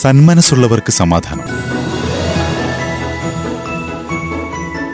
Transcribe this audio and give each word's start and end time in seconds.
സന്മനസ്സുള്ളവർക്ക് 0.00 0.90
സമാധാനം. 0.90 1.46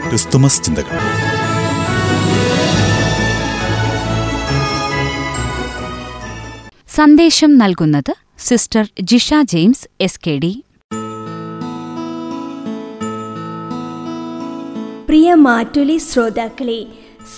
ക്രിസ്തുമസ് 0.09 0.63
ചിന്തകൾ. 0.63 0.97
സന്ദേശം 6.95 7.57
നൽകുന്നത് 7.57 8.13
sister 8.39 8.87
Jisha 9.01 9.33
James 9.43 9.87
S 10.01 10.19
K 10.27 10.39
D 10.43 10.63
പ്രിയ 15.07 15.33
മാറ്റുലി 15.33 15.97
ശ്രോതാക്കളെ 15.97 16.85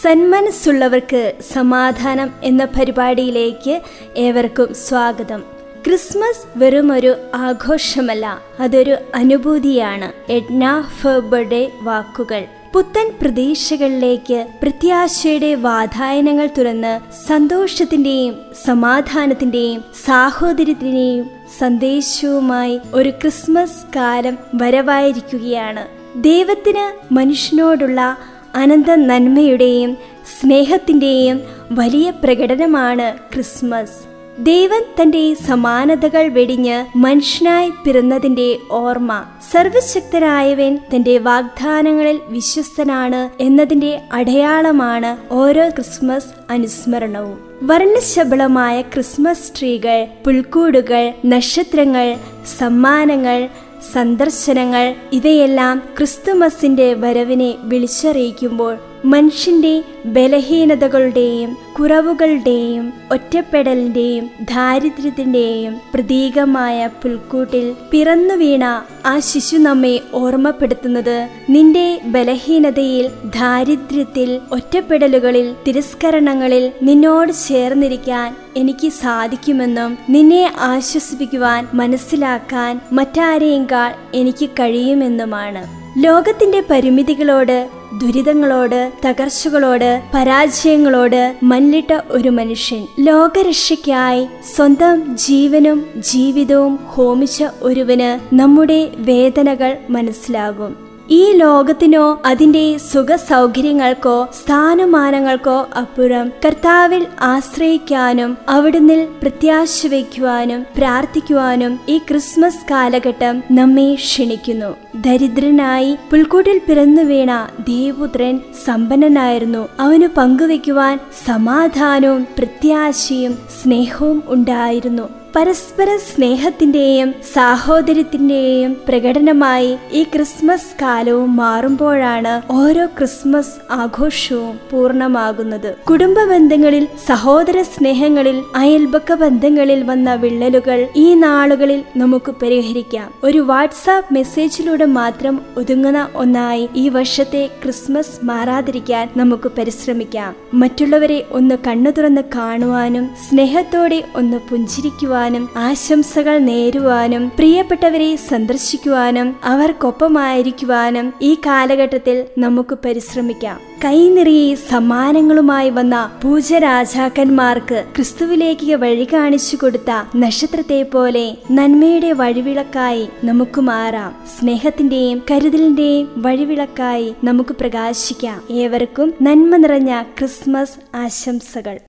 സന്മനസ്സുള്ളവർക്ക് 0.02 1.34
സമാധാനം 1.54 2.32
എന്ന 2.44 2.66
പരിപാടിയിലേക്ക് 2.66 3.82
ഏവർക്കും 4.18 4.74
സ്വാഗതം. 4.74 5.59
ക്രിസ്മസ് 5.90 6.60
വെറുമൊരു 6.60 7.16
ആഘോഷമല്ല 7.36 8.40
അതൊരു 8.60 8.98
അനുഭൂതിയാണ്. 9.16 10.32
എഡ്ന 10.32 10.86
ഫെർബയുടെ 11.02 11.72
വാക്കുകൾ. 11.82 12.46
പുത്തൻ 12.74 13.12
പ്രതീക്ഷകളിലേക്ക് 13.22 14.48
പ്രത്യാശയുടെ 14.62 15.56
വാതായനങ്ങൾ 15.56 16.50
തുറന്ന് 16.58 17.14
സന്തോഷത്തിന്റെയും 17.28 18.36
സമാധാനത്തിന്റെയും 18.66 19.84
സാഹോദര്യത്തിന്റെയും 20.06 21.30
സന്ദേശവുമായി 21.60 22.80
ഒരു 22.94 23.10
ക്രിസ്മസ് 23.10 23.96
കാലം 23.96 24.38
വരവായിരിക്കുകയാണ്. 24.56 25.88
ദൈവത്തിന് 26.24 27.14
മനുഷ്യനോടുള്ള 27.14 28.18
അനന്ത 28.56 28.92
നന്മയുടെയും 28.96 29.98
സ്നേഹത്തിന്റെയും 30.42 31.42
വലിയ 31.72 32.10
പ്രകടനമാണ് 32.10 33.18
ക്രിസ്മസ്. 33.34 34.19
ദൈവം 34.40 34.84
തന്റെ 35.02 35.34
സമാനതകൾ 35.34 36.28
വെടിഞ്ഞ് 36.28 36.86
മനുഷ്യനായി 36.96 37.72
പിറന്നതിന്റെ 37.86 38.58
ഓർമ്മ. 38.72 39.24
സർവശക്തനായവൻ 39.52 40.80
തന്റെ 40.96 41.18
വാഗ്ദാനങ്ങളിൽ 41.18 42.20
വിശ്വസ്തനാണ് 42.28 43.44
എന്നതിന്റെ 43.44 44.02
അടയാളമാണ് 44.12 45.34
ഓരോ 45.34 45.70
ക്രിസ്മസ് 45.70 46.28
അനുസ്മരണവും. 46.50 47.38
വർണശബളമായ 47.64 48.82
ക്രിസ്മസ് 48.82 49.60
ട്രീകൾ 49.60 50.08
പുൽക്കൂടുകൾ 50.26 51.14
നക്ഷത്രങ്ങൾ 51.26 52.16
സമ്മാനങ്ങൾ 52.58 53.50
സന്ദർശനങ്ങൾ 53.94 54.96
ഇവയെല്ലാം 55.14 55.84
ക്രിസ്തുമസിന്റെ 55.98 56.94
വരവിനെ 56.94 57.56
വിളിച്ചറിയിക്കുമ്പോൾ 57.64 58.78
മനുഷ്യന്റെ 59.04 59.84
ബലഹീനതകളുടെയും 60.06 61.58
കുറവുകളുടെയും 61.78 62.94
ഒറ്റപ്പെടലിന്റെയും 63.12 64.30
ദാരിദ്ര്യത്തിന്റെയും 64.42 65.80
പ്രതീകമായ 65.94 66.90
പുൽക്കൂട്ടിൽ 67.02 67.76
പിറന്നു 67.92 68.36
വീണ 68.36 68.64
ആ 69.06 69.20
ശിശു 69.20 69.58
നമ്മെ 69.58 70.02
ഓർമ്മപ്പെടുത്തുന്നത് 70.14 71.30
നിന്റെ 71.50 72.00
ബലഹീനതയിൽ 72.06 73.10
ദാരിദ്ര്യത്തിൽ 73.26 74.42
ഒറ്റപ്പെടലുകളിൽ 74.52 75.56
തിരസ്കരണങ്ങളിൽ 75.68 76.72
നിന്നോട് 76.82 77.34
ചേർന്നിരിക്കാൻ 77.48 78.36
എനിക്ക് 78.56 78.90
സാധിക്കുമെന്നും 78.90 79.98
നിന്നെ 80.10 80.54
ആശ്വസിപ്പിക്കുവാൻ 80.58 81.68
മനസ്സിലാക്കാൻ 81.74 82.82
മറ്റാരെയേക്കാൾ 82.92 83.94
എനിക്ക് 84.14 84.50
കഴിയുമെന്നുമാണ്. 84.50 85.80
ലോകത്തിന്റെ 85.98 86.64
പരിമിതികളോട് 86.70 87.79
ദുരിതങ്ങളോട് 87.98 88.92
തകർച്ചകളോട് 89.06 90.04
പരാജയങ്ങളോട് 90.14 91.36
മല്ലിട്ട 91.44 92.00
ഒരു 92.10 92.30
മനുഷ്യൻ. 92.30 92.88
ലോകരക്ഷയ്ക്കായി 93.00 94.28
സ്വന്തം 94.56 95.18
ജീവനും 95.18 95.86
ജീവിതവും 95.98 96.76
ഹോമിച്ച 96.76 97.44
ഒരുവന് 97.62 98.36
നമ്മുടെ 98.36 98.92
വേദനകൾ 98.98 99.78
മനസ്സിലാകും. 99.90 100.89
ഈ 101.12 101.32
ലോകത്തിനോ 101.32 102.22
അതിന്റെ 102.26 102.78
സുഖ 102.78 103.16
സൗകര്യങ്ങൾക്കോ 103.16 104.28
സ്ഥാനമാനങ്ങൾക്കോ 104.40 105.56
അപ്പുറം 105.78 106.32
കർത്താവിൽ 106.46 107.08
ആശ്രയിക്കാനും 107.20 108.38
അവിടുന്ന് 108.50 108.98
പ്രത്യാശ 109.22 109.88
വയ്ക്കുവാനും 109.88 110.66
പ്രാർത്ഥിക്കുവാനും 110.78 111.80
ഈ 111.90 111.98
ക്രിസ്മസ് 111.98 112.66
കാലഘട്ടം 112.72 113.44
നമ്മെ 113.52 113.96
ക്ഷണിക്കുന്നു. 113.96 114.72
ദരിദ്രനായി 114.96 115.98
പുൽക്കൂട്ടിൽ 116.12 116.62
പിറന്നു 116.68 117.02
വീണ 117.02 117.32
ദേവപുത്രൻ 117.60 118.40
സമ്പന്നനായിരുന്നു. 118.66 119.68
അവന് 119.80 120.10
പങ്കുവെക്കുവാൻ 120.18 121.00
സമാധാനവും 121.26 122.28
പ്രത്യാശയും 122.38 123.36
സ്നേഹവും 123.62 124.24
ഉണ്ടായിരുന്നു. 124.28 125.19
പരസ്പര 125.36 125.98
സ്നേഹത്തിന്റെയും 125.98 127.16
സാഹോദര്യത്തിന്റെയും 127.34 128.78
പ്രകടനമായി 128.88 129.78
ഈ 129.92 130.04
ക്രിസ്മസ് 130.04 130.72
കാലവും 130.82 131.36
മാറുമ്പോഴാണ് 131.36 132.54
ഓരോ 132.54 132.86
ക്രിസ്മസ് 132.86 133.72
ആഘോഷവും 133.72 134.60
പൂർണമാകുന്നത്. 134.72 135.76
കുടുംബ 135.90 136.24
ബന്ധങ്ങളിൽ 136.24 136.88
സഹോദര 137.08 137.62
സ്നേഹങ്ങളിൽ 137.62 138.44
അയൽപക്ക 138.56 139.14
ബന്ധങ്ങളിൽ 139.14 139.84
വന്ന 139.84 140.14
വിള്ളലുകൾ 140.14 140.88
ഈ 140.96 141.14
നാളുകളിൽ 141.14 141.84
നമുക്ക് 141.98 142.32
പരിഹരിക്കാം. 142.32 143.14
ഒരു 143.24 143.38
വാട്സാപ്പ് 143.38 144.14
മെസ്സേജിലൂടെ 144.14 144.86
മാത്രം 144.86 145.42
ഒതുങ്ങുന്ന 145.58 146.08
ഒന്നായി 146.16 146.70
ഈ 146.76 146.90
വർഷത്തെ 146.90 147.50
ക്രിസ്മസ് 147.64 148.26
മാറാതിരിക്കാൻ 148.26 149.10
നമുക്ക് 149.18 149.52
പരിശ്രമിക്കാം. 149.58 150.36
മറ്റുള്ളവരെ 150.54 151.26
ഒന്ന് 151.32 151.58
കണ്ണു 151.68 151.92
തുറന്ന് 151.92 152.22
കാണുവാനും 152.36 153.08
സ്നേഹത്തോടെ 153.30 154.04
ഒന്ന് 154.16 154.38
പുഞ്ചിരിക്കുവാനും 154.38 155.18
ആശംസകൾ 155.58 156.38
നേരുവാനും 156.38 157.30
പ്രിയപ്പെട്ടവരെ 157.30 158.16
സന്ദർശിക്കുവാനും 158.16 159.36
അവർക്കൊപ്പമായിരിക്കുവാനും 159.44 161.14
ഈ 161.22 161.36
കാലഘട്ടത്തിൽ 161.36 162.26
നമുക്ക് 162.38 162.78
പരിശ്രമിക്കാം. 162.86 163.60
കൈനിറിയെ 163.86 164.56
സമ്മാനങ്ങളുമായി 164.56 165.70
വന്ന 165.70 166.12
പൂജരാജാക്കന്മാർക്ക് 166.22 167.84
ക്രിസ്തുവിലേക്ക് 167.96 168.76
വഴി 168.76 169.08
കാണിച്ചു 169.14 169.56
കൊടുത്ത 169.56 169.92
നക്ഷത്രത്തെ 170.16 170.84
പോലെ 170.84 171.38
നന്മയുടെ 171.52 172.12
വഴിവിളക്കായി 172.12 173.10
നമുക്ക് 173.24 173.62
മാറാം. 173.62 174.16
സ്നേഹത്തിന്റെയും 174.40 175.22
കരുതലിന്റെയും 175.32 176.10
വഴിവിളക്കായി 176.18 177.14
നമുക്ക് 177.24 177.56
പ്രകാശിക്കാം. 177.60 178.42
ഏവർക്കും 178.52 179.14
നന്മ 179.22 179.56
നിറഞ്ഞ 179.56 180.02
ക്രിസ്മസ് 180.02 180.98
ആശംസകൾ. 180.98 181.80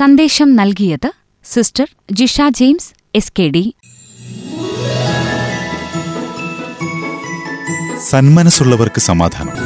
സന്ദേശം 0.00 0.56
നൽകിയത് 0.56 1.12
sister 1.44 1.86
Jisha 2.12 2.40
James 2.48 2.90
S 3.14 3.32
K 3.38 3.42
D 3.42 3.74
സന്മനസ്സുള്ളവർക്ക് 8.10 9.00
സമാധാനം. 9.00 9.56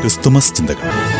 ക്രിസ്തുമസ് 0.00 0.54
ചിന്തകൾ. 0.54 1.19